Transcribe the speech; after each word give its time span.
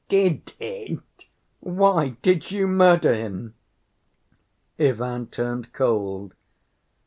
"Did 0.09 0.53
it? 0.59 1.25
Why, 1.59 2.15
did 2.23 2.49
you 2.49 2.65
murder 2.65 3.13
him?" 3.13 3.53
Ivan 4.79 5.27
turned 5.27 5.73
cold. 5.73 6.33